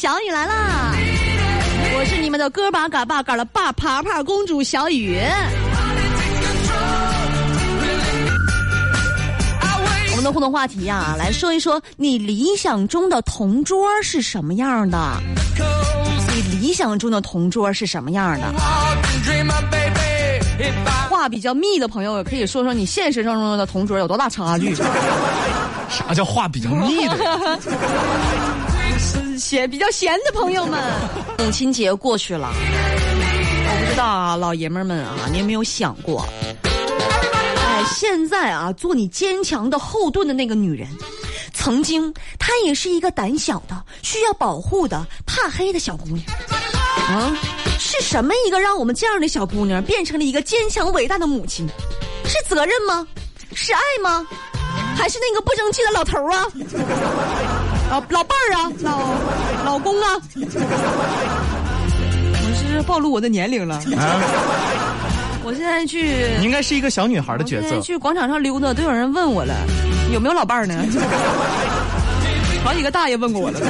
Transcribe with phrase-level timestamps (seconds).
[0.00, 0.94] 小雨来啦！
[1.94, 5.20] 我是你们的哥巴嘎巴嘎的爸爬爬公主小雨。
[10.10, 14.98] 我们的互动话题呀、来说一说你理想中的同桌是什么样的？
[16.34, 18.46] 你理想中的同桌是什么样的？
[21.10, 24.74] 话比较密的朋友也，可以说说你现实生活中的同桌有多大差距？
[25.90, 27.58] 啥叫话比较密的呀？
[29.40, 30.78] 闲比较闲的朋友们，
[31.38, 36.24] 母亲节过去了，我不知道啊，老爷们儿们啊，你有没有想过？
[36.62, 40.86] 哎，现在啊，做你坚强的后盾的那个女人，
[41.54, 46.22] 曾经她也是一个胆小的、需要保护的、怕黑的小姑娘。
[47.08, 47.34] 啊，
[47.78, 51.66] 是什么一个让我们这样的小姑娘变成了一个坚强伟大的母亲？
[52.26, 53.06] 是责任吗？
[53.54, 54.26] 是爱吗？
[54.94, 56.46] 还是那个不争气的老头儿啊？
[57.90, 59.12] 老老伴儿啊，老
[59.64, 60.06] 老公啊，
[62.32, 63.74] 我是暴露我的年龄了。
[63.98, 64.20] 啊，
[65.42, 67.80] 我现在去，你应该是一个小女孩的角色现在。
[67.82, 69.52] 去广场上溜达，都有人问我了，
[70.12, 70.84] 有没有老伴儿呢？
[72.62, 73.58] 好几个大爷问过我了。
[73.58, 73.68] 昨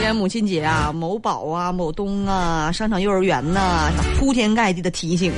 [0.00, 5.32] 天母亲节啊，某宝啊、某东啊、商场、幼儿园呐、铺天盖地的提醒，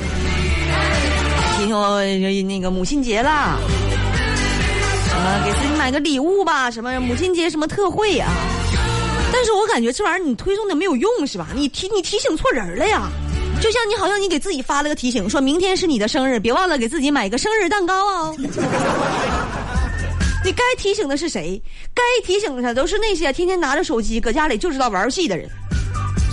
[1.75, 2.01] 哦
[2.47, 3.57] 那个母亲节啦，
[5.09, 8.31] 什么给自己买个礼物吧，什么母亲节什么特惠啊。
[9.33, 11.47] 但是我感觉这玩意儿你推送的没有用是吧？
[11.53, 13.09] 你提你提醒错人了呀。
[13.61, 18.35] 就像你好像你给自己发了个提醒，说明天是你的生日，别忘了给自己买个生日蛋糕哦。
[20.43, 21.59] 你该提醒的是谁？
[21.93, 25.49] 该提醒的都是那些天天拿着手机搁家里就知道玩游戏的人。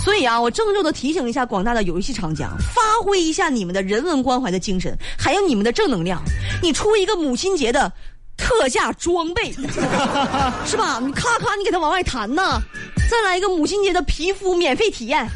[0.04, 6.22] 所以啊，我郑重的提醒一下广大的游戏厂家，发挥一下你们的人文关怀的精神，还有你们的正能量。
[6.60, 7.90] 你出一个母亲节的
[8.36, 9.52] 特价装备，
[10.66, 11.00] 是吧？
[11.00, 12.60] 你咔咔你给它往外弹呐，
[13.08, 15.26] 再来一个母亲节的皮肤免费体验。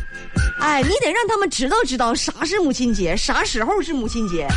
[0.60, 4.48] 哎，你得让他们知道知道啥是母亲节，啥时候是母亲节。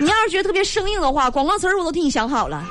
[0.00, 2.62] 你要是觉得特别生硬的话，广告词我都替你想好了。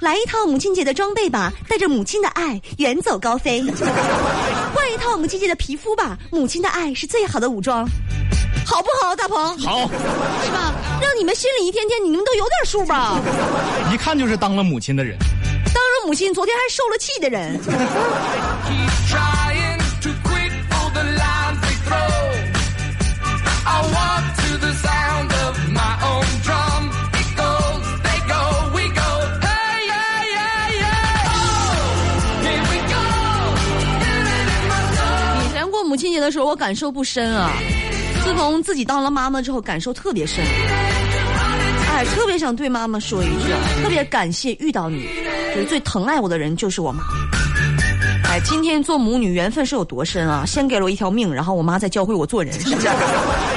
[0.00, 3.62] 来一套母亲节的装备吧，带着母亲的爱远走高飞；
[4.74, 7.86] 换一套母亲节的皮肤吧，母亲的爱是最好的武装，
[8.64, 9.58] 好不好，大鹏？
[9.58, 9.80] 好，
[10.42, 10.72] 是吧？
[11.02, 13.20] 让你们心里一天天，你们都有点数吧。
[13.92, 15.18] 一看就是当了母亲的人。
[15.72, 17.60] 当了母亲，昨天还受了气的人，
[36.00, 37.52] 亲节的时候，我感受不深啊。
[38.24, 40.42] 自从自己当了妈妈之后，感受特别深。
[41.92, 45.06] 哎，特别想对妈妈说一句啊，特别感谢遇到你，
[45.54, 47.02] 就是最疼爱我的人就是我妈。
[48.24, 50.44] 哎，今天做母女缘分是有多深啊！
[50.46, 52.88] 先给了我一条命，然后我妈再教会我做人，是不是？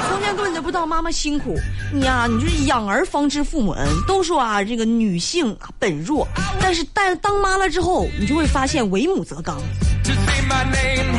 [0.10, 1.56] 从前根本就不知道妈妈辛苦，
[1.94, 3.88] 你呀、你就是养儿方知父母恩。
[4.08, 6.28] 都说啊，这个女性啊本弱，
[6.60, 9.56] 但是但当妈了之后，你就会发现为母则刚。
[10.04, 11.18] To say my name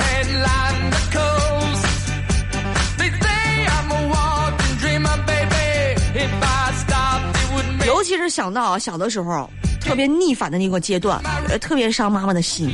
[8.04, 9.48] 其是想到小的时候
[9.80, 11.20] 特别逆反的那个阶段，
[11.60, 12.70] 特别伤妈妈的心。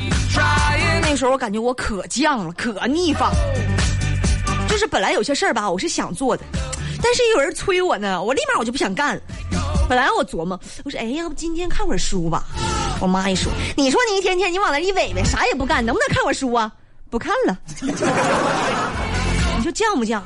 [1.02, 3.30] 那时候我感觉我可犟了，可逆反。
[4.68, 6.44] 就是本来有些事儿吧，我是想做的，
[7.02, 9.22] 但是有人催我呢，我立马我就不想干了。
[9.88, 12.44] 本来我琢磨，我说哎，要不今天看会儿书吧？
[13.00, 16.70] 我妈一说，你说你一天天你往那一萎萎，啥也不干，能不能看会儿书啊？
[17.08, 17.58] 不看了。
[17.82, 20.20] 你说犟不犟？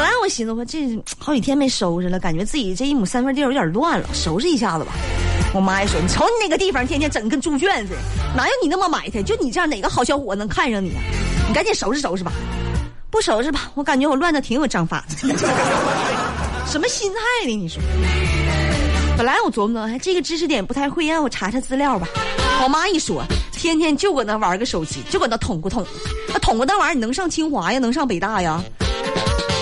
[0.00, 4.92] 本来我寻思，我这好几天没收拾了，感觉自己这一亩三分地儿有点乱了，收拾一下子吧。
[5.52, 7.98] 我妈一说：“你瞅你那个地方，天天整跟猪圈似的，
[8.34, 9.22] 哪有你那么埋汰？
[9.22, 11.02] 就你这样，哪个好小伙能看上你啊？
[11.46, 12.32] 你赶紧收拾收拾吧，
[13.10, 15.16] 不收拾吧，我感觉我乱的挺有章法的。
[16.64, 17.54] 什么心态呢？
[17.54, 17.82] 你说？
[19.18, 22.08] 本来我琢磨着，哎，这个知识点不太会，让我查查资料吧。
[22.64, 23.22] 我妈一说，
[23.52, 25.86] 天天就搁那玩个手机，就搁那捅咕捅，
[26.32, 27.78] 那捅咕那玩意儿，你能上清华呀？
[27.78, 28.64] 能上北大呀？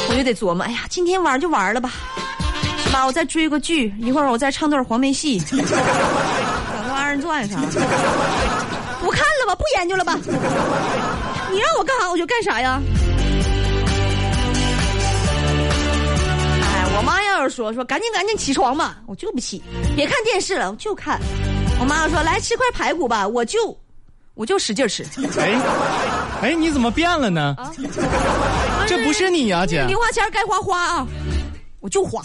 [0.09, 1.93] 我就得琢磨，哎呀，今天玩就玩了吧，
[2.83, 3.05] 是吧？
[3.05, 5.67] 我再追个剧，一会儿我再唱段黄梅戏，整个
[6.95, 7.67] 二人转啥的。
[9.01, 10.19] 不看了吧，不研究了吧？
[11.51, 12.81] 你让我干啥我就干啥呀。
[16.63, 19.63] 哎，我妈要是说说赶紧赶紧起床吧，我就不起，
[19.95, 21.21] 别看电视了，我就看。
[21.81, 23.79] 我妈要说来吃块排骨吧，我就
[24.35, 25.07] 我就使劲吃。
[25.39, 25.55] 哎，
[26.43, 27.55] 哎，你怎么变了呢？
[27.59, 27.71] 啊，
[28.89, 29.85] 这不是你呀、姐。
[29.85, 31.07] 零花钱该花花啊，
[31.81, 32.23] 我就花，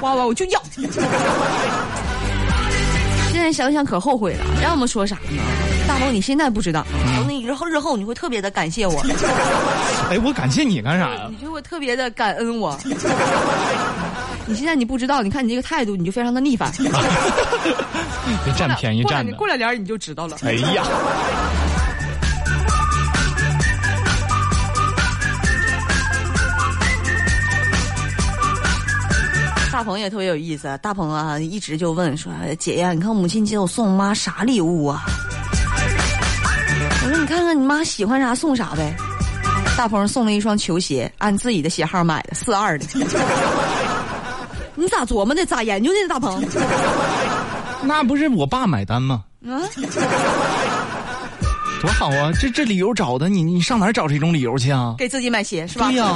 [0.00, 0.62] 花完我就要。
[3.32, 5.42] 现在想想可后悔了，让我们说啥呢？
[5.88, 9.00] 大龙，你现在不知道，等你日后日后你会特别的感谢我，
[10.08, 11.28] 哎，我感谢你干啥呀？
[11.30, 12.78] 你就会特别的感恩我。
[14.46, 16.70] 你现在你不知道，你看你这个态度，你就非常的逆反。
[18.44, 19.32] 别占便宜占的。
[19.34, 20.36] 过两过两年你就知道了。
[20.42, 20.84] 哎呀，
[29.82, 35.02] 大鹏也特别有意思，大鹏啊，一直就问说：“姐呀，你看母亲节我送我妈啥礼物啊？”
[37.02, 38.94] 我说：“你看看你妈喜欢啥送啥呗。”
[39.76, 42.86] 大鹏送了一双球鞋，按自己的鞋号买的，四二的。
[44.76, 45.44] 你咋琢磨的？
[45.44, 46.08] 咋研究的？
[46.08, 46.40] 大鹏？
[47.82, 49.24] 那不是我爸买单吗？
[49.44, 49.58] 啊？
[51.80, 52.30] 多好啊！
[52.40, 54.94] 这这理由找的，你你上哪儿找这种理由去啊？
[54.96, 55.88] 给自己买鞋是吧？
[55.88, 56.14] 对呀、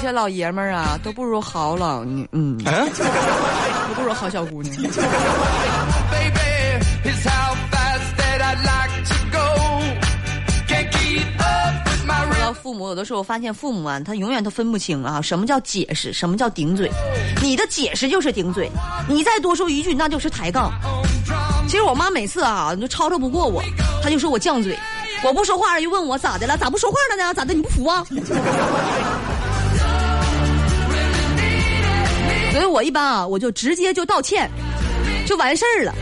[0.00, 2.90] 些老爷们儿啊，都不如好老女，嗯，嗯，
[3.88, 4.74] 都不如好小姑娘。
[12.62, 16.90] 父母，有的时候发现父母啊，他永远都分不清啊，什么叫解释，什么叫顶嘴。
[17.42, 18.70] 你的解释就是顶嘴，
[19.08, 20.72] 你再多说一句那就是抬杠。
[21.68, 23.62] 其实我妈每次啊，就吵吵不过我，
[24.02, 24.78] 她就说我犟嘴。
[25.22, 26.56] 我不说话了，又问我咋的了？
[26.56, 27.34] 咋不说话了呢？
[27.34, 27.52] 咋的？
[27.52, 28.04] 你不服啊？
[32.60, 34.46] 所以我一般啊，我就直接就道歉，
[35.24, 35.94] 就完事儿了。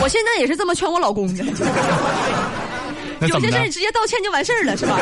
[0.00, 1.44] 我现在也是这么劝我老公的。
[3.28, 3.68] 有些事儿？
[3.68, 4.96] 直接道歉就完事儿了，是吧？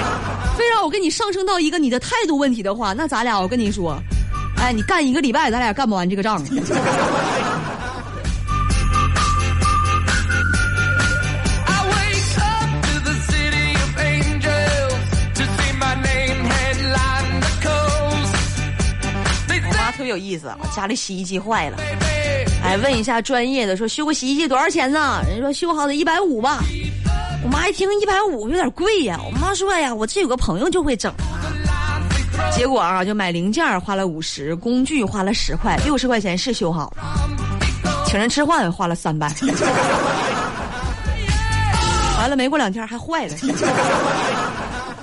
[0.56, 3.94] 非让我跟你上升到一个你的态度问题的话，那咱俩我跟你说，
[4.56, 6.42] 哎，你干一个礼拜，咱俩干不完这个仗。
[20.02, 21.76] 特别有意思，家里洗衣机坏了，
[22.64, 25.22] 哎，问一下专业的，说修个洗衣机多少钱呢？
[25.28, 26.58] 人家说修好得一百五吧。
[27.44, 31.14] 我妈一听一百五有点贵呀，我妈说呀，我这有个朋友就会整。
[32.52, 37.04] 结果啊，就买零件花了五十，工具花了十块，六十块钱是修好了。
[38.04, 39.32] 请人吃饭也花了三百，
[42.18, 43.36] 完了没过两天还坏了，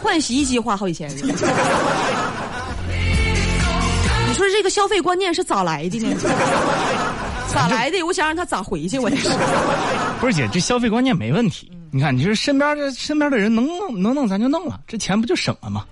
[0.03, 1.09] 换洗衣机花好几千。
[4.39, 6.15] 你说这个消费观念是咋来的呢？
[7.53, 8.01] 咋来的？
[8.03, 9.09] 我想让他咋回去，我。
[10.21, 11.69] 不是姐，这消费观念没问题。
[11.91, 15.83] 你看，你说身边的身边的人能弄能弄咱就弄了，这钱不就省了吗？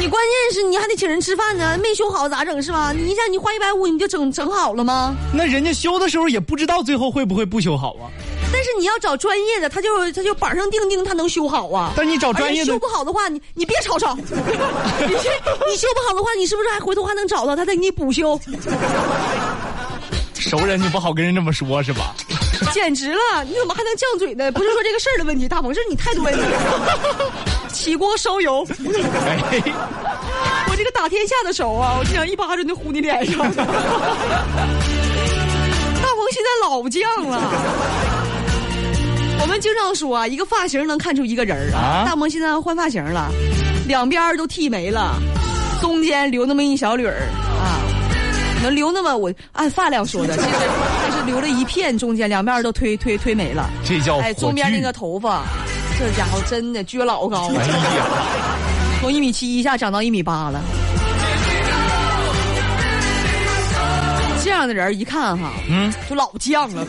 [0.00, 2.92] 你关键是你还得请人吃饭呢，没修好咋整是吧？
[2.92, 5.14] 你一下你花一百五你就整整好了吗？
[5.34, 8.08] 那人家修的时候也不知道最后会不会不修好啊。
[8.52, 11.92] 但是你要找专业的，他就他就板上钉钉，他能修好啊。
[11.96, 14.36] 但是你找专业的修不好的话，你你别吵吵， 你这
[15.68, 18.38] 你修不好的话，你是不是还回头还能找到他再给你补修？
[20.34, 22.14] 熟人你不好跟人这么说，是吧？
[22.72, 23.44] 简直了！
[23.44, 24.50] 你怎么还能犟嘴呢？
[24.52, 26.40] 不是说这个事儿的问题，大鹏，是你态度问题。
[27.72, 28.66] 起锅烧油，
[29.26, 29.38] 哎，
[30.70, 33.38] 我这个打天下的手啊，我就想一巴掌就呼你脸上。
[33.38, 33.64] 大
[36.14, 38.15] 鹏现在老犟了。
[39.58, 42.02] 经常说啊，一个发型能看出一个人儿啊。
[42.02, 42.04] 啊？
[42.06, 43.30] 大萌现在换发型了，
[43.86, 45.14] 两边儿都剃没了，
[45.80, 47.28] 中间留那么一小缕儿
[47.60, 47.80] 啊，
[48.62, 50.48] 能留那么我按发量说的，其实
[51.10, 53.68] 他是留了一片，中间两边都推推推没了。
[53.84, 55.42] 这叫哎，中间那个头发，
[55.98, 57.60] 这家伙真的撅老高了。
[57.60, 57.66] 哎，
[59.00, 60.60] 从一米七一下长到一米八了。
[64.42, 66.86] 这样的人一看哈，嗯，就老犟了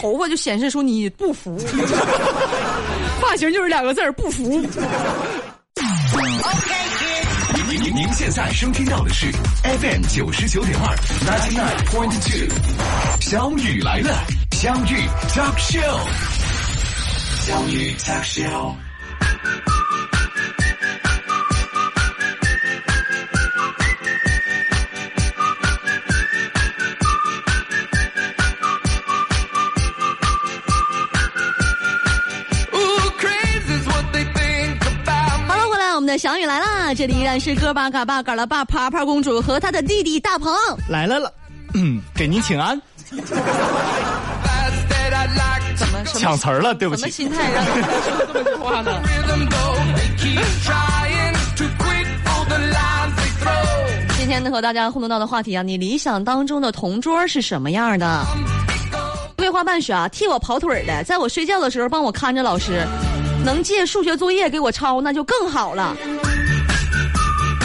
[0.00, 1.58] 头发就显示出你不服，
[3.20, 4.44] 发型就是两个字儿不服。
[7.66, 9.26] 您您您现在收听到的是
[9.64, 12.48] FM 九十九点二，ninety nine point two，
[13.20, 15.98] 小雨来了，相遇 talk show，
[17.46, 18.74] 相遇 talk show。
[36.94, 40.52] 这里依然是哥巴嘎巴嘎拉巴啪啪公主和她的弟弟大鹏。
[40.88, 41.32] 来了了，
[41.74, 42.80] 嗯，给您请安
[45.76, 47.22] 怎么么抢词儿了，对不起什么起。
[47.22, 47.50] 心态.
[54.18, 58.24] 今天呢，和大家互动到的话题啊，你理想当中的同桌是什么样的？
[59.36, 62.86] 朋废话半晌，替我跑腿儿的，在我睡觉的时候帮我看着老师，
[63.44, 65.96] 能借数学作业给我抄，那就更好了。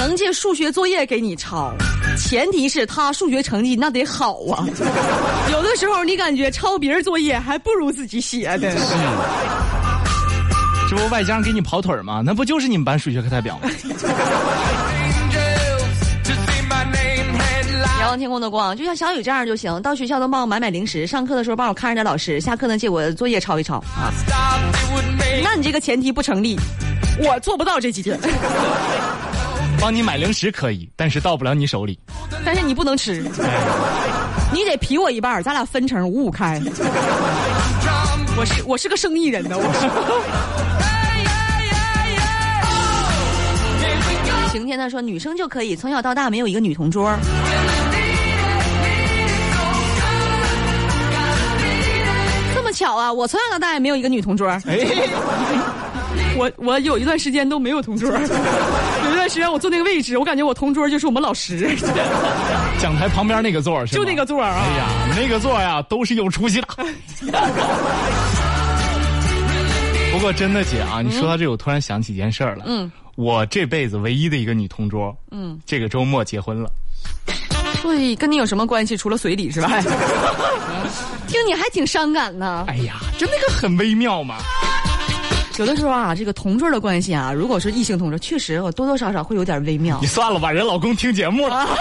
[0.06, 1.74] 能借数学作业给你抄，
[2.18, 4.68] 前提是他数学成绩那得好啊。
[5.50, 8.76] 有的时候你感觉抄别人作业还不如自己写的。
[10.90, 12.22] 这不外加上给你跑腿儿吗？
[12.26, 13.70] 那不就是你们班数学课代表吗.
[18.02, 19.82] 仰望天空的光，就像小雨这样就行。
[19.82, 23.82] 到学校能帮我买买零食，上课的时候帮我看着点老师，下课呢借我作业抄一抄
[25.42, 26.60] 那你这个前提不成立，
[27.20, 28.20] 我做不到这几件，
[29.84, 32.00] 帮你买零食可以，但是到不了你手里。
[32.46, 33.22] 但是你不能吃，
[34.54, 36.62] 你得劈我一半儿，咱俩分成五五开。
[38.38, 39.64] 我是我是个生意人呢，我
[44.48, 44.54] 是。
[44.54, 47.14] 晴天他说女生就可以，从小到大没有一个女同桌。
[52.56, 53.12] 这么巧啊！
[53.12, 54.48] 我从小到大也没有一个女同桌。
[54.48, 54.62] 哎，
[56.38, 58.10] 我我有一段时间都没有同桌，
[59.42, 61.76] 时我坐那个位置，我感觉我同桌就是我们老师，
[62.80, 64.88] 讲台旁边那个座儿就那个座儿啊哎呀，
[65.20, 66.68] 那个座儿呀，都是有出息的。
[70.12, 72.64] 不过真的姐啊，你说到这，我突然想起一件事儿了。
[72.68, 76.70] 嗯，我这辈子唯一的一个女同桌，嗯，这个周末结婚了。
[77.82, 78.96] 对，跟你有什么关系？
[78.96, 79.70] 除了随礼是吧？
[81.28, 82.66] 听你还挺伤感呢。
[82.68, 84.36] 哎呀，就那个很微妙嘛。
[85.60, 90.08] 有的时候啊，这个同桌的关系啊，如果是异性同桌，确实我多多少少会有点微妙你。
[90.08, 91.68] 算了吧，人老公听节目了。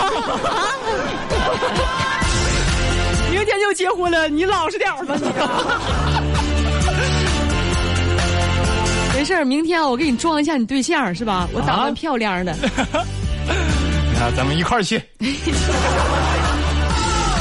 [3.30, 5.24] 明天就结婚了，你老实点儿吧你。
[9.14, 11.48] 没事儿，明天我给你装一下你对象是吧？
[11.54, 12.52] 我打扮漂亮的。
[14.20, 15.02] 啊，咱们一块儿去。
[15.18, 15.34] 听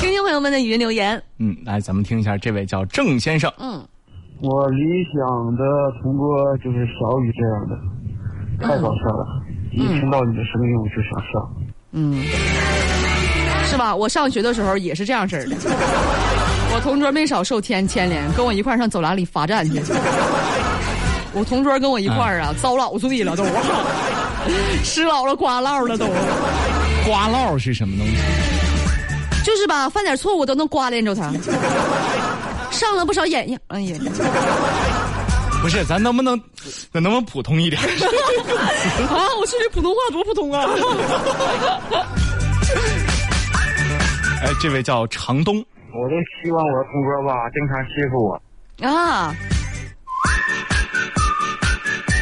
[0.10, 1.22] 听朋友们的语音留言。
[1.38, 3.52] 嗯，来，咱们听一下这位叫郑先生。
[3.60, 3.86] 嗯，
[4.44, 5.64] 我理想的
[6.02, 7.78] 同桌就是小雨这样的，
[8.68, 9.26] 太搞笑了！
[9.72, 11.48] 一听到你的声音我就想笑。
[11.92, 12.24] 嗯，
[13.66, 13.96] 是吧？
[13.96, 15.56] 我上学的时候也是这样式儿的。
[16.74, 19.80] 我同桌没少受牵牵连，跟我一块儿上走廊里罚站去。
[21.34, 23.46] 我同桌跟我一块儿啊，遭老罪了都，
[24.84, 26.08] 吃老了瓜烙了都，
[27.06, 28.16] 瓜烙是什么东西？
[29.44, 31.32] 就是吧，犯点错误都能刮连着他，
[32.72, 33.60] 上了不少眼影。
[33.68, 33.98] 哎呀，
[35.62, 36.40] 不是，咱能不能，
[36.92, 37.80] 咱能不能普通一点？
[37.84, 37.88] 啊，
[39.40, 40.66] 我说这普通话多普通啊！
[44.44, 45.64] 哎，这位叫长东。
[45.94, 48.42] 我都希望我的同桌吧，经常欺负我。
[48.88, 49.36] 啊，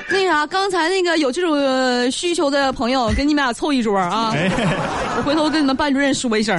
[0.09, 4.49] 那啥，刚才那个有这种呃需求的朋友，跟你们俩凑一桌啊，哎，
[5.17, 6.57] 我回头跟你们班主任说一声。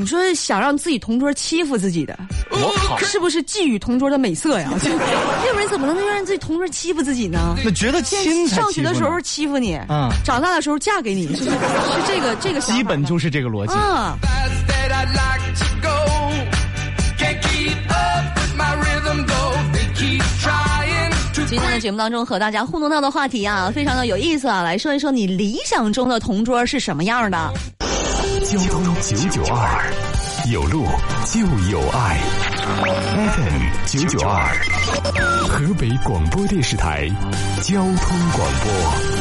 [0.00, 2.18] 哎，你说想让自己同桌欺负自己的，
[2.50, 4.70] 我靠，是不是觊觎同桌的美色呀？
[4.82, 7.54] 就要不然怎么能让自己同桌欺负自己呢？
[7.62, 11.50] 那觉得亲才上学的时候欺负你，嗯长大的时候嫁给你，是是是
[12.06, 13.74] 这个这个基本就是这个逻辑。
[13.74, 14.16] 啊。
[14.22, 15.90] Fast that I'd like to go.
[17.18, 19.54] Can't keep up with my rhythm though.
[19.74, 27.52] They keep trying to 今天的节目当中和大家互动到的话题啊，非常的有意思啊，来说一说你理想中的同桌是什么样的？
[28.50, 29.92] 交通九九二，
[30.50, 30.84] 有路
[31.24, 31.40] 就
[31.70, 32.18] 有爱。
[33.36, 34.52] FM 九九二，
[35.46, 37.08] 河北广播电视台
[37.62, 39.19] 交通广播。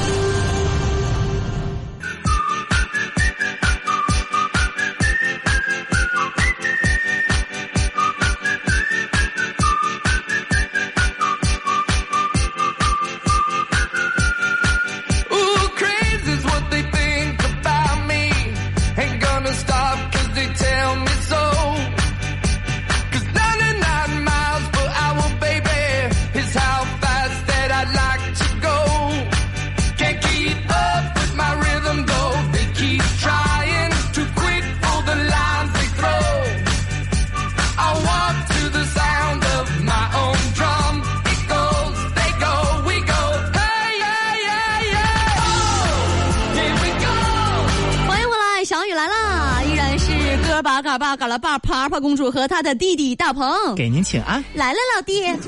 [51.20, 54.42] 嘎拉巴帕帕公主和她的弟弟大鹏给您请安。
[54.54, 55.22] 来了，老弟。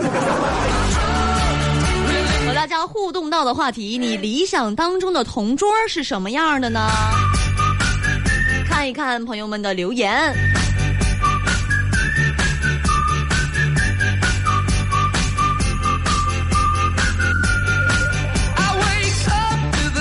[2.45, 6.89] 和大家互动到的话题，你理想当中的同桌是什么样的呢？
[8.67, 10.35] 看一看朋友们的留言。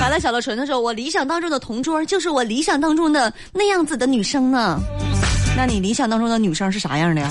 [0.00, 4.80] 白了小乐纯的时候，我理想当中的同桌就是我理想当中的那样子的女生呢。
[5.57, 7.30] 那你理想当中的女生是啥样的呀？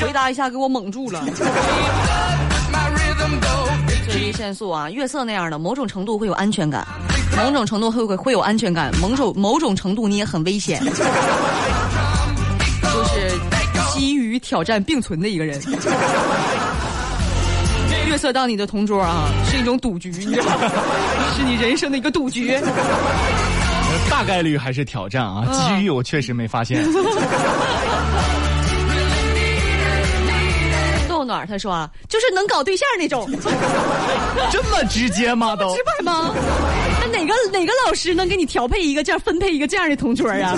[0.00, 1.22] 回答一下，给我蒙住了。
[4.08, 6.84] 这胰腺素啊，月色那样的，某种程度会有安全感，
[7.36, 10.94] 某种程度会会会有安全感，某种某种程度你也很危险，就
[13.04, 13.30] 是
[13.92, 15.60] 基于挑战并存的一个人。
[18.06, 20.68] 月色当你的同桌啊，是一种赌局，你知道吗？
[21.36, 22.58] 是你人生的一个赌局。
[24.08, 26.84] 大概率还是挑战啊，嗯机遇我确实没发现。
[31.08, 33.28] 豆暖他说啊，就是能搞对象那种，
[34.50, 35.54] 这么直接吗？
[35.56, 36.32] 都直白吗？
[37.00, 40.56] 那哪个哪个老师能给你调配一个这样分配一个这样的同桌啊？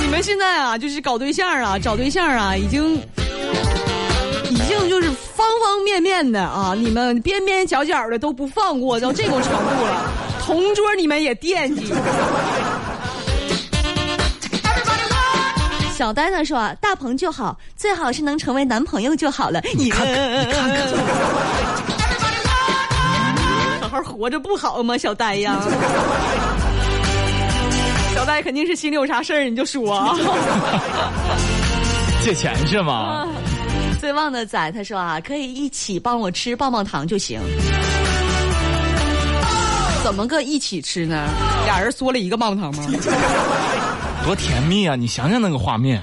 [0.00, 2.94] 你们现在啊，就是搞对象啊，找对象啊，已经
[4.50, 10.12] 已经就是方方面面的啊，你们边边角角的都不放过，到这种程度了，
[10.44, 11.92] 同桌你们也惦记。
[15.94, 19.60] 小呆呢说啊，大鹏就好，最好是能成为男朋友就好了。
[19.76, 20.88] 你看看，你看看，
[23.82, 25.56] 好好活着不好吗，小呆呀？
[28.14, 30.16] 小呆肯定是心里有啥事儿你就说啊。
[32.24, 33.28] 借钱是吗？
[34.00, 37.40] 最旺的仔他说啊，可以一起帮我吃棒棒糖就行。
[40.02, 41.28] 怎么个一起吃呢？
[41.64, 42.98] 俩人嗦了一个棒棒糖吗？
[44.26, 44.94] 多甜蜜啊！
[44.96, 46.02] 你想想那个画面。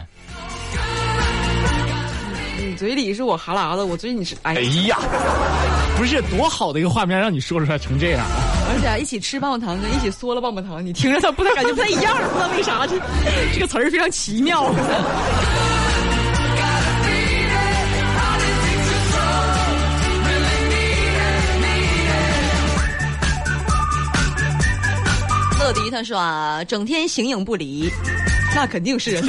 [2.57, 4.97] 你嘴里是我哈喇子，我嘴里是哎哎呀，
[5.97, 8.71] 不是多好的一个画面，让你说出来成这样啊！
[8.71, 12.95] 而且啊一起吃棒棒糖跟一起嗦了棒棒糖，你听着它不太感觉不太一样，不知道为啥这
[13.53, 14.71] 这个词儿非常奇妙。
[25.69, 27.87] 乐迪他说啊，整天形影不离，
[28.55, 29.21] 那肯定是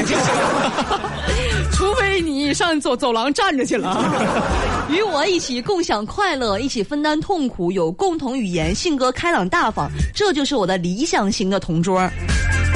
[1.70, 4.02] 除非你上走走廊站着去了。
[4.88, 12.08] 与我一起共享快乐，一起分担痛苦，有共同语言，性格开朗大方，这就是我的理想型的同桌，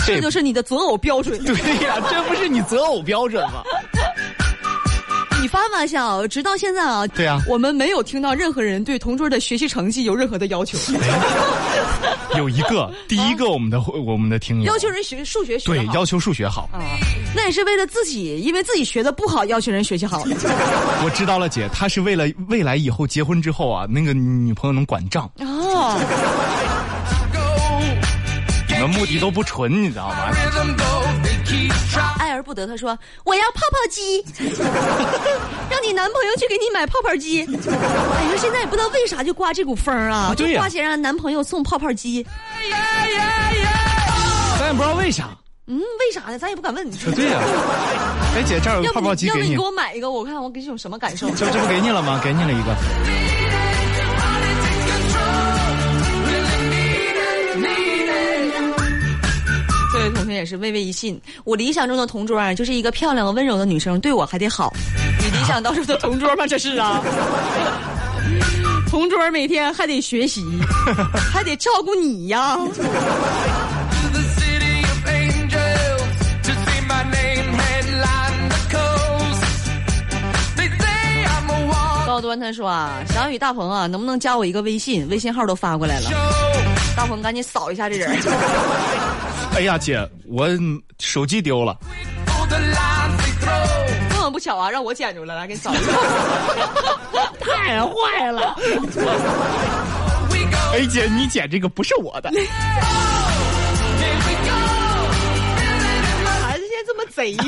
[0.06, 1.42] 这就是你的择偶标准。
[1.42, 3.62] 对呀，这不是你择偶标准吗？
[5.44, 7.38] 你发发笑直到现在啊，对啊。
[7.46, 10.78] 我们没有听到任何人对同桌的学习成绩有任何的要求，
[12.34, 12.48] 有。
[12.48, 14.72] 一个，第一个我们的我们的听友。
[14.72, 16.62] 要求人学数学学对要求数学好。
[16.72, 16.80] 啊，
[17.36, 20.22] 那也是为了自己，因为自己学的不好，要求人学习好。
[20.24, 26.00] 我知道了，姐，他是为了未来以后结婚之后啊，那个女朋友能管账，哦，
[28.66, 30.30] 你们目的都不纯，你知道吗？
[32.18, 34.24] 爱而不得，他说我要泡泡机，
[35.70, 37.42] 让你男朋友去给你买泡泡机。
[37.42, 37.46] 哎，
[38.24, 42.26] 你说现在也不知道为啥就刮这股风啊，啊对呀就刮起让男朋友送泡泡机。
[44.58, 45.28] 咱也不知道为啥。
[45.66, 46.38] 嗯，为啥呢？
[46.38, 46.90] 咱也不敢问。
[46.90, 47.40] 对呀、
[48.36, 51.30] 哎姐，这儿有泡泡不你要不你给你，给我买一个，我看我给你有什么感受。
[51.30, 52.20] 这这不给你了吗？
[52.22, 53.23] 给你了一个。
[60.34, 64.72] 也是微微一信，我理想中的同桌啊，就是一个漂亮温柔的女生，对我还得好。
[65.18, 66.46] 你理想当中的同桌吗？
[66.46, 67.02] 这是啊。
[68.90, 70.44] 同桌每天还得学习，
[71.32, 72.56] 还得照顾你呀。
[82.06, 85.04] 高端他说啊，小雨大鹏啊，能不能加我一个微信？
[85.08, 86.10] 微信号都发过来了，
[86.96, 88.16] 大鹏赶紧扫一下这人。
[89.56, 90.48] 哎呀，姐，我
[90.98, 91.78] 手机丢了。
[94.10, 95.92] 这么不巧啊，让我捡着了，来给你找一个。
[97.38, 98.56] 太坏了.
[100.72, 102.30] 哎姐，你捡这个不是我的。
[106.42, 107.42] 孩子现在这么贼呢？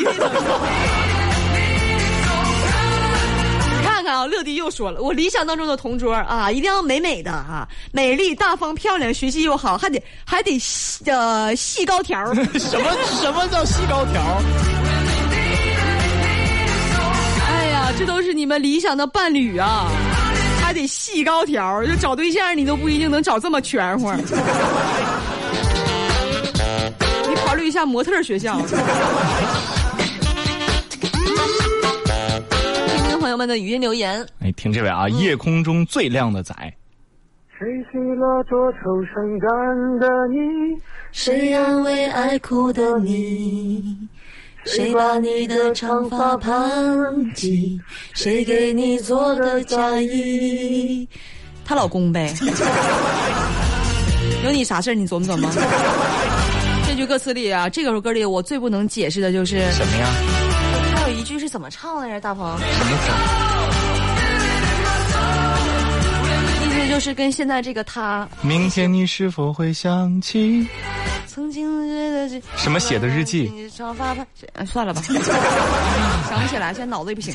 [4.07, 12.33] 看看啊，乐迪又说了，我理想当中的同桌啊，一定要美美的啊，美丽、大方、漂亮，学习又好，还得还得细呃细高条儿。
[12.57, 14.23] 什么什么叫细高条？
[17.49, 19.91] 哎呀，这都是你们理想的伴侣啊，
[20.63, 24.17] 还得细高条儿，就找对象你都不一定能找这么全乎儿。
[27.29, 28.57] 你考虑一下模特儿学校。
[33.37, 34.27] 友们的语音留言。
[34.41, 36.55] 哎，听这位啊，夜空中最亮的仔，
[37.59, 39.51] 谁洗了多愁善感
[40.01, 40.81] 的你？
[41.13, 44.09] 谁安慰爱哭的你？
[44.65, 47.79] 谁把你的长发盘起？
[48.15, 51.07] 谁给你做的嫁衣？
[51.63, 52.33] 她老公呗。
[54.47, 54.95] 有你啥事儿？
[54.95, 55.51] 你琢磨琢磨。
[56.87, 60.07] 这句歌词里啊，这首歌里我最不能解释的就是，什么呀？
[61.57, 62.21] 怎么唱来着？
[62.21, 63.15] 大鹏，什么歌？
[66.67, 70.69] 意思就是跟现在这个他明天你是否会想起
[71.27, 73.71] 曾经的这什么写的日记？
[73.75, 75.01] 长发盘，哎算了吧，
[76.29, 77.35] 想不起来，现在脑子也不行。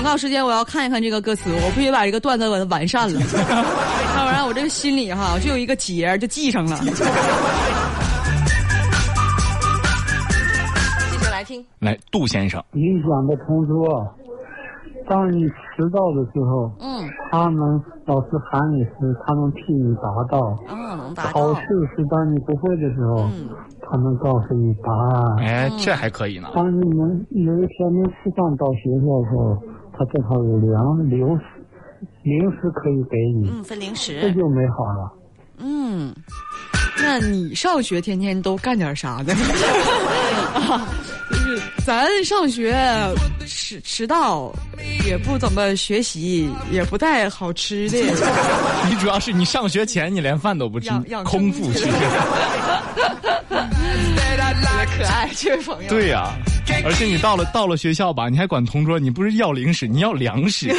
[0.00, 6.78] 广告时间，我要看一看这个歌词，我必须把这个段子完完善了，要不然我这个心里哈就有一个结就系上了。
[6.78, 6.86] 继
[11.18, 14.08] 续来听，来，杜先生，理想的同桌，
[15.06, 21.32] 当你迟到的时候，嗯，他们老师喊你时，他们替你答到；嗯，能答到。
[21.32, 23.50] 考到试，是当你不会的时候，嗯。
[23.92, 25.36] 他们告诉你答案。
[25.40, 26.48] 哎，这还可以呢。
[26.54, 29.60] 当你们有一天没吃饭到学校的时候，
[30.00, 31.44] 他正好有粮零食
[32.22, 35.12] 零食可以给你，嗯，分零食这，就美好了。
[35.58, 36.10] 嗯，
[36.96, 39.34] 那你上学天天都干点啥呢？
[40.54, 40.88] 啊，
[41.28, 42.74] 就是咱上学
[43.46, 44.50] 迟迟到，
[45.06, 47.98] 也不怎么学习，也不带好吃的，
[48.88, 50.90] 你主要是你上学前你连饭都不吃
[51.26, 51.90] 空腹去。
[53.50, 55.90] 特别可爱，这位朋友。
[55.90, 56.32] 对呀、
[56.84, 60.68] 而且你到了到了学校吧，你还管同桌，你不是要零食，你要粮食。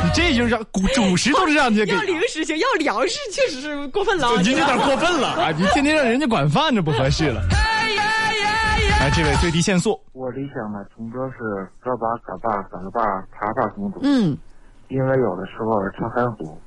[0.00, 4.28] 你这就是让主主食都是让人家给要，零食行，要粮食确实是过分了。
[4.42, 5.50] 你有点过分了啊！
[5.56, 7.42] 你天天让人家管饭，这不合适了。
[9.00, 13.00] 哎，这位最低限速，我理想的同桌是哥把嘎巴嘎个巴
[13.32, 14.36] 爬爬公主，嗯，
[14.88, 16.58] 因为有的时候他很虎。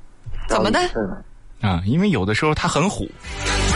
[0.48, 0.80] 怎么的
[1.62, 3.08] 啊，因为有的时候他很虎。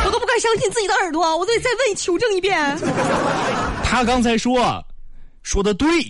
[0.05, 2.77] 我都不敢相信自己的耳朵，我得再问你求证一遍。
[3.83, 4.83] 他刚才说，
[5.43, 5.87] 说的对，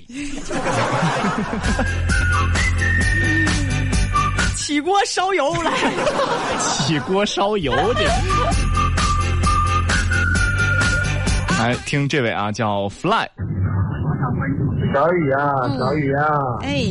[4.56, 5.72] 起锅烧油来。
[6.88, 8.04] 起锅烧油这。
[11.60, 13.28] 来听这位啊，叫 Fly，
[14.94, 16.28] 小雨啊，嗯小雨啊，
[16.62, 16.84] 哎，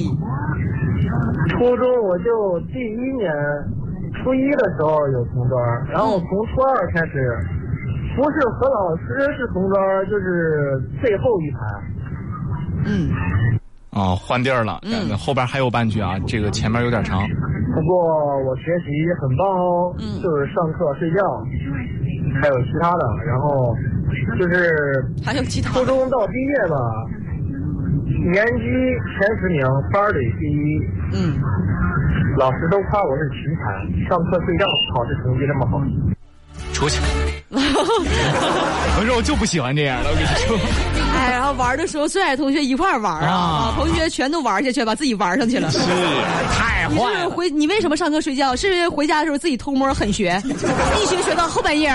[1.50, 3.30] 初中我就第一年，
[4.24, 5.60] 初一的时候有同桌，
[5.92, 7.38] 然后从初二开始，
[8.16, 9.04] 不是和老师
[9.37, 11.58] 是同桌，就是最后一排。
[12.87, 13.10] 嗯，
[13.92, 17.20] 哦，换地儿了，嗯后边还有半句啊，这个前面有点长。
[17.74, 21.44] 不过我学习很棒哦，嗯就是上课睡觉，
[22.40, 23.76] 还有其他的，然后
[24.38, 26.76] 就是还有其他初中到毕业吧，
[28.22, 28.62] 年级
[29.18, 30.81] 前十名，班里第一，
[31.14, 31.40] 嗯，
[32.37, 35.81] 老师都夸我是奇才，上课睡觉，考试成绩那么好。
[36.72, 37.00] 出去。
[37.50, 40.57] 我说我就不喜欢这样的，我跟你说。
[41.14, 45.70] 哎，然后玩的时候最爱同学一块玩啊，啊同学全都玩下去，把自己玩上去了。
[45.70, 45.79] 是
[46.50, 47.20] 太你是不坏了。
[47.20, 48.55] 是回你为什么上课睡觉？
[48.55, 51.92] 是因为回家的时候自己偷摸狠学，一学学到后半夜。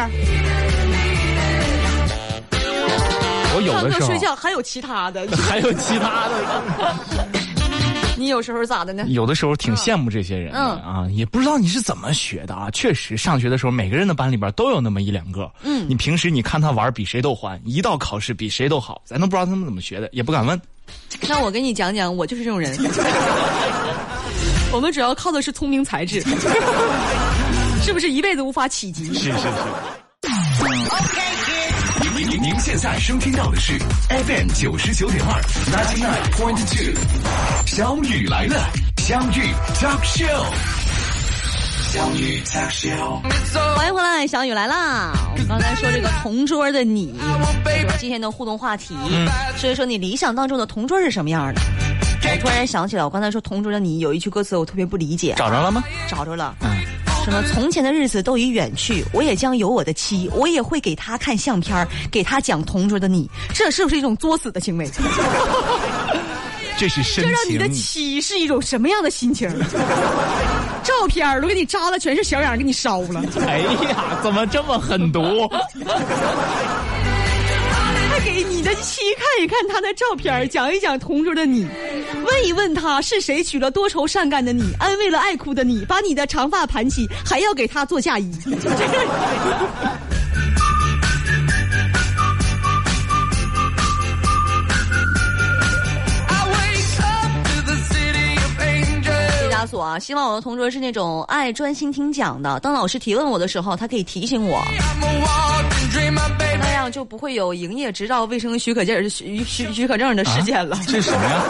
[3.56, 6.96] 我有的时候课睡觉还有其他的， 还有其他的，
[8.18, 9.06] 你有时候咋的呢？
[9.08, 12.70] 有的时候挺羡慕这些人的嗯啊，也不知道你是怎么学的啊。
[12.72, 15.50] 确实，上学的时候每个人的班里边都有那么一两个。
[15.64, 20.60] 嗯你平时你看他玩比谁都欢，一到考试比谁都好，咱都不知道他们怎么学的，也不敢问。
[21.28, 22.78] 那我给你讲讲，我就是这种人。
[24.72, 26.22] 我们主要靠的是聪明才智，
[27.82, 29.06] 是不是一辈子无法企及？
[29.14, 29.50] 是是是。
[32.20, 33.80] 您您您现在收听到的是
[34.10, 36.94] FM 九十九点二，ninety nine point two，
[37.66, 40.44] 小雨来了，相遇 Talk Show，
[41.94, 43.22] 相遇 Talk Show。
[43.78, 45.14] 欢迎回来，小雨来啦！
[45.32, 47.14] 我们刚才说这个同桌的你，
[47.64, 48.98] 就是今天的互动话题，
[49.56, 51.62] 所以说你理想当中的同桌是什么样的？
[52.22, 55.82] 我突然想起来，我刚才说同桌的你有一句歌词我特别不理解，找着了吗？
[56.10, 56.54] 找着了。
[56.60, 56.70] 嗯，
[57.24, 57.44] 什么？
[57.54, 64.90] 从前的日子都已远去，我也将有我的妻，我也会给他看相片儿给他讲同桌的你，这是不是一种作死的行为？
[66.78, 67.58] 这是深这让你。
[67.58, 69.50] 的妻是一种什么样的心情？
[70.82, 75.20] 照片儿都给你扎了全是小眼儿，给你烧了，哎呀，怎么这么狠毒？
[78.80, 81.68] 还给你的妻看一看他的照片，讲一讲同桌的你，
[82.26, 88.32] 问一问他是谁娶了多愁善感的你，安慰了爱哭的你，把你的长发盘起，还要给他做嫁衣。
[88.46, 88.56] 毕
[99.50, 102.58] 加索啊，希望我的同桌是那种爱专心听讲的。
[102.62, 104.64] 当老师提问我的时候，他可以提醒我，
[106.40, 106.49] 那
[106.90, 110.78] 样就不会有营业执照卫生许可证许许许可证的事件了。
[110.88, 111.44] 这是什么呀？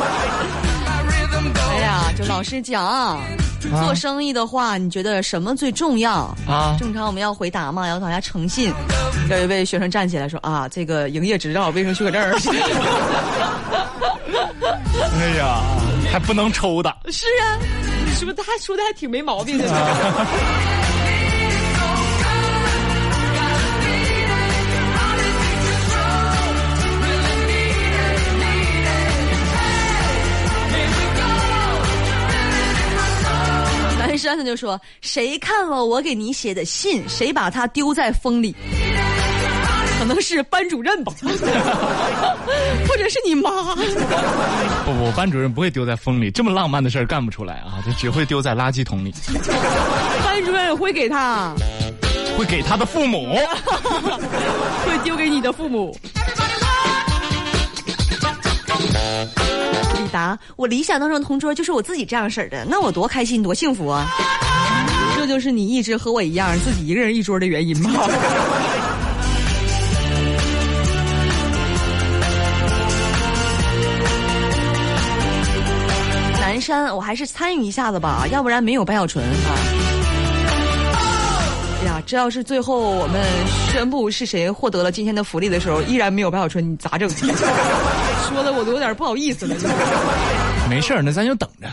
[1.71, 3.17] 哎呀就老师讲，
[3.62, 6.36] 做生意的话，你觉得什么最重要？
[6.45, 8.73] 啊，正常我们要回答嘛，要大家诚信。
[9.30, 12.34] 有一位学生站起来说啊，这个营业执照、卫生许可证儿。
[15.19, 15.62] 哎呀，
[16.12, 16.93] 还不能抽的。
[17.10, 17.56] 是啊，
[18.17, 19.65] 是不是他说的还挺没毛病的。
[19.65, 19.75] 南
[34.20, 38.54] 山他就说：“谁看了我给你写的信，谁把它丢在风里？
[39.98, 41.12] 可能是班主任吧，
[42.88, 43.50] 或者是你妈。
[44.86, 49.14] 不不，班主任不会丢在风里，这么浪漫的事儿干不出来啊，就只会丢在垃圾桶里，
[50.24, 51.54] 班主任会给他，
[52.38, 53.36] 会给他的父母。
[54.86, 55.98] 会丢给你的父母。”
[60.20, 64.06] 李达，我理想当中的同桌就是我自己这样式儿的，那我多开心多幸福啊！
[65.16, 67.90] 这就是你一直和我一样自己一个人一桌的原因吗？
[76.42, 79.56] 南山，我还是参与一下子吧，要不然没有白小纯啊。
[81.82, 83.22] 哎呀，这要是最后我们
[83.72, 87.10] 宣布是谁获得了今天的福利的时候，依然没有白小纯，你咋整？
[88.30, 89.56] 说的我都有点不好意思了。
[90.70, 91.68] 没事儿，那咱就等着。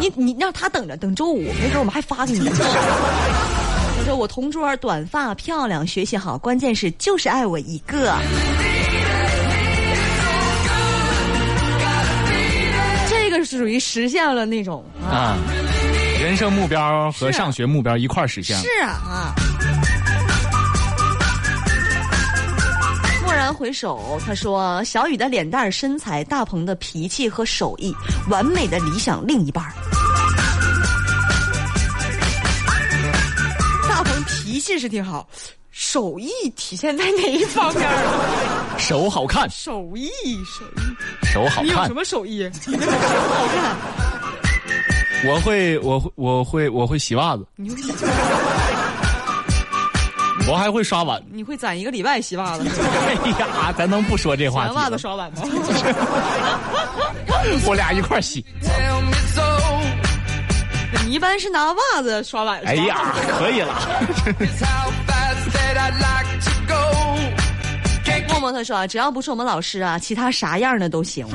[0.00, 2.48] 你你让他等着，等周五，没准我们还发给你。
[2.48, 8.14] 他说我同桌短发漂亮，学习好，关键是就是爱我一个。
[13.08, 15.36] 这个是属于实现了那种啊，
[16.20, 18.62] 人生目标和上学目标一块儿实现了。
[18.62, 19.34] 是啊
[23.58, 27.92] 回首，他说：“小雨的脸蛋儿、身材，大鹏的脾气和手艺，
[28.30, 29.72] 完美的理想另一半儿。”
[33.88, 35.28] 大鹏脾气是挺好，
[35.72, 37.90] 手艺体现在哪一方面？
[38.78, 40.08] 手好看，手艺，
[40.44, 40.80] 手艺，
[41.26, 41.92] 手好看你有什。
[41.92, 42.48] 么手艺？
[42.64, 43.76] 你那个手好看，
[45.26, 47.76] 我会，我会，我会，我会洗袜子，你会
[50.50, 51.22] 我还会刷碗。
[51.30, 52.64] 你会攒一个礼拜洗袜子？
[53.06, 54.80] 哎呀，咱能不说这话题吗？
[54.80, 55.42] 洗袜子刷碗吗？
[57.66, 58.44] 我俩一块儿洗。
[61.04, 62.60] 你一般是拿袜子刷碗？
[62.64, 63.74] 哎呀，可以了。
[68.30, 71.26] 默默他说啊，只要不是我们老师啊，其他啥样的都行。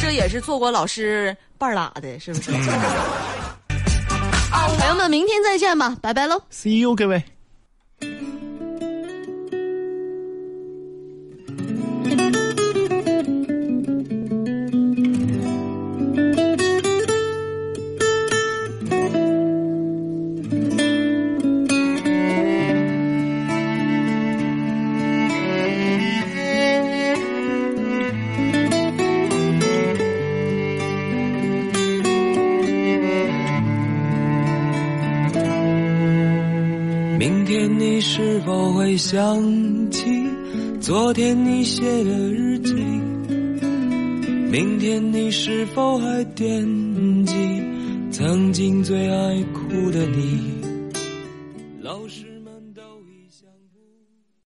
[0.00, 2.50] 这也是做过老师半拉的，是不是？
[4.78, 6.42] 朋友们，明天再见吧，拜拜喽。
[6.50, 7.37] See you，各位。